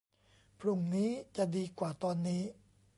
[0.59, 2.41] พรุ่งนี้จะดีกว่าตอนนี้